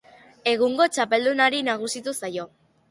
[0.51, 2.53] Egungo txapeldunari nagusitu zaio.